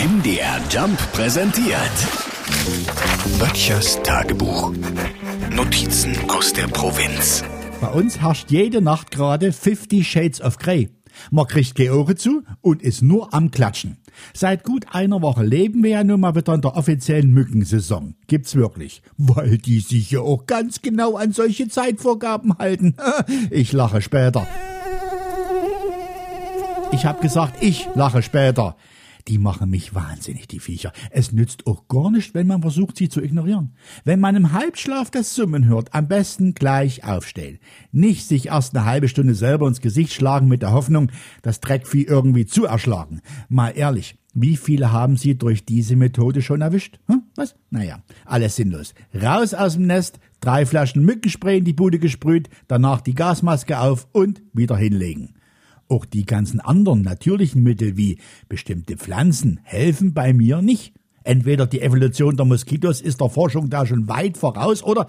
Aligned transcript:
MDR 0.00 0.58
Jump 0.70 0.98
präsentiert. 1.12 1.76
Böttchers 3.38 4.02
Tagebuch. 4.02 4.72
Notizen 5.54 6.16
aus 6.30 6.54
der 6.54 6.68
Provinz. 6.68 7.44
Bei 7.82 7.88
uns 7.88 8.18
herrscht 8.18 8.50
jede 8.50 8.80
Nacht 8.80 9.10
gerade 9.10 9.52
50 9.52 10.10
Shades 10.10 10.40
of 10.40 10.56
Grey. 10.56 10.88
Man 11.30 11.46
kriegt 11.46 11.78
Ohren 11.78 12.16
zu 12.16 12.44
und 12.62 12.80
ist 12.80 13.02
nur 13.02 13.34
am 13.34 13.50
Klatschen. 13.50 13.98
Seit 14.32 14.64
gut 14.64 14.86
einer 14.90 15.20
Woche 15.20 15.44
leben 15.44 15.82
wir 15.82 15.90
ja 15.90 16.04
nun 16.04 16.20
mal 16.20 16.34
wieder 16.34 16.54
in 16.54 16.62
der 16.62 16.76
offiziellen 16.78 17.32
Mückensaison. 17.32 18.14
Gibt's 18.26 18.54
wirklich. 18.54 19.02
Weil 19.18 19.58
die 19.58 19.80
sich 19.80 20.10
ja 20.12 20.20
auch 20.20 20.46
ganz 20.46 20.80
genau 20.80 21.16
an 21.16 21.32
solche 21.32 21.68
Zeitvorgaben 21.68 22.56
halten. 22.56 22.96
Ich 23.50 23.72
lache 23.72 24.00
später. 24.00 24.46
Ich 26.90 27.04
hab 27.04 27.20
gesagt, 27.20 27.62
ich 27.62 27.86
lache 27.94 28.22
später. 28.22 28.76
Die 29.28 29.38
machen 29.38 29.70
mich 29.70 29.94
wahnsinnig, 29.94 30.48
die 30.48 30.60
Viecher. 30.60 30.92
Es 31.10 31.32
nützt 31.32 31.66
auch 31.66 31.88
gar 31.88 32.10
nicht, 32.10 32.34
wenn 32.34 32.46
man 32.46 32.62
versucht, 32.62 32.96
sie 32.96 33.08
zu 33.08 33.22
ignorieren. 33.22 33.74
Wenn 34.04 34.20
man 34.20 34.36
im 34.36 34.52
Halbschlaf 34.52 35.10
das 35.10 35.34
Summen 35.34 35.66
hört, 35.66 35.94
am 35.94 36.08
besten 36.08 36.54
gleich 36.54 37.04
aufstehen. 37.04 37.58
Nicht 37.92 38.26
sich 38.26 38.46
erst 38.46 38.76
eine 38.76 38.86
halbe 38.86 39.08
Stunde 39.08 39.34
selber 39.34 39.68
ins 39.68 39.80
Gesicht 39.80 40.12
schlagen 40.12 40.48
mit 40.48 40.62
der 40.62 40.72
Hoffnung, 40.72 41.10
das 41.42 41.60
Dreckvieh 41.60 42.04
irgendwie 42.04 42.46
zu 42.46 42.64
erschlagen. 42.66 43.20
Mal 43.48 43.70
ehrlich, 43.70 44.16
wie 44.32 44.56
viele 44.56 44.92
haben 44.92 45.16
Sie 45.16 45.36
durch 45.36 45.64
diese 45.64 45.96
Methode 45.96 46.40
schon 46.40 46.60
erwischt? 46.60 47.00
Hm? 47.06 47.22
Was? 47.34 47.56
Naja, 47.70 48.02
alles 48.24 48.56
sinnlos. 48.56 48.94
Raus 49.14 49.54
aus 49.54 49.74
dem 49.74 49.86
Nest, 49.86 50.20
drei 50.40 50.66
Flaschen 50.66 51.04
Mückenspray 51.04 51.58
in 51.58 51.64
die 51.64 51.72
Bude 51.72 51.98
gesprüht, 51.98 52.48
danach 52.68 53.00
die 53.00 53.14
Gasmaske 53.14 53.80
auf 53.80 54.06
und 54.12 54.42
wieder 54.52 54.76
hinlegen. 54.76 55.34
Auch 55.90 56.04
die 56.04 56.24
ganzen 56.24 56.60
anderen 56.60 57.02
natürlichen 57.02 57.64
Mittel 57.64 57.96
wie 57.96 58.18
bestimmte 58.48 58.96
Pflanzen 58.96 59.58
helfen 59.64 60.14
bei 60.14 60.32
mir 60.32 60.62
nicht. 60.62 60.94
Entweder 61.24 61.66
die 61.66 61.82
Evolution 61.82 62.36
der 62.36 62.46
Moskitos 62.46 63.00
ist 63.00 63.20
der 63.20 63.28
Forschung 63.28 63.70
da 63.70 63.84
schon 63.84 64.06
weit 64.06 64.38
voraus 64.38 64.84
oder 64.84 65.08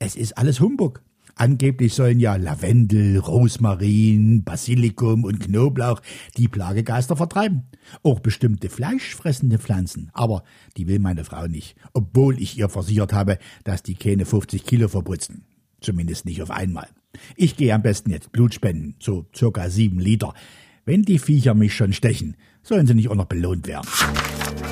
es 0.00 0.16
ist 0.16 0.36
alles 0.36 0.60
Humbug. 0.60 1.02
Angeblich 1.36 1.94
sollen 1.94 2.18
ja 2.18 2.34
Lavendel, 2.34 3.18
Rosmarin, 3.18 4.42
Basilikum 4.42 5.22
und 5.22 5.38
Knoblauch 5.38 6.00
die 6.36 6.48
Plagegeister 6.48 7.14
vertreiben. 7.14 7.68
Auch 8.02 8.18
bestimmte 8.18 8.68
fleischfressende 8.68 9.60
Pflanzen. 9.60 10.10
Aber 10.12 10.42
die 10.76 10.88
will 10.88 10.98
meine 10.98 11.24
Frau 11.24 11.46
nicht, 11.46 11.76
obwohl 11.92 12.42
ich 12.42 12.58
ihr 12.58 12.68
versichert 12.68 13.12
habe, 13.12 13.38
dass 13.62 13.84
die 13.84 13.94
keine 13.94 14.24
50 14.24 14.64
Kilo 14.64 14.88
verputzen. 14.88 15.44
Zumindest 15.80 16.24
nicht 16.24 16.42
auf 16.42 16.50
einmal. 16.50 16.88
Ich 17.36 17.56
gehe 17.56 17.74
am 17.74 17.82
besten 17.82 18.10
jetzt 18.10 18.32
Blut 18.32 18.54
spenden, 18.54 18.94
so 19.00 19.26
circa 19.34 19.68
sieben 19.70 19.98
Liter. 19.98 20.34
Wenn 20.84 21.02
die 21.02 21.18
Viecher 21.18 21.54
mich 21.54 21.74
schon 21.74 21.92
stechen, 21.92 22.36
sollen 22.62 22.86
sie 22.86 22.94
nicht 22.94 23.08
auch 23.08 23.14
noch 23.14 23.26
belohnt 23.26 23.66
werden. 23.66 23.88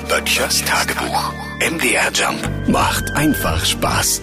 Böttchers 0.09 0.63
Tagebuch. 0.63 1.33
MDR 1.59 2.11
Jump 2.13 2.69
macht 2.69 3.11
einfach 3.15 3.65
Spaß. 3.65 4.21